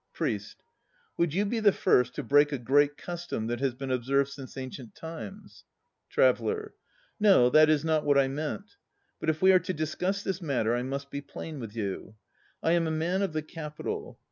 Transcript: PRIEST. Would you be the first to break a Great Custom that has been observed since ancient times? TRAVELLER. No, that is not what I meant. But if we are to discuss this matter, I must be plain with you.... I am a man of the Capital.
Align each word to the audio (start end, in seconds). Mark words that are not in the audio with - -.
PRIEST. 0.13 0.63
Would 1.17 1.35
you 1.35 1.45
be 1.45 1.59
the 1.59 1.71
first 1.71 2.15
to 2.15 2.23
break 2.23 2.51
a 2.51 2.57
Great 2.57 2.97
Custom 2.97 3.45
that 3.45 3.59
has 3.59 3.75
been 3.75 3.91
observed 3.91 4.31
since 4.31 4.57
ancient 4.57 4.95
times? 4.95 5.63
TRAVELLER. 6.09 6.73
No, 7.19 7.51
that 7.51 7.69
is 7.69 7.85
not 7.85 8.03
what 8.03 8.17
I 8.17 8.27
meant. 8.27 8.77
But 9.19 9.29
if 9.29 9.43
we 9.43 9.51
are 9.51 9.59
to 9.59 9.73
discuss 9.73 10.23
this 10.23 10.41
matter, 10.41 10.73
I 10.75 10.81
must 10.81 11.11
be 11.11 11.21
plain 11.21 11.59
with 11.59 11.75
you.... 11.75 12.15
I 12.63 12.71
am 12.71 12.87
a 12.87 12.89
man 12.89 13.21
of 13.21 13.33
the 13.33 13.43
Capital. 13.43 14.19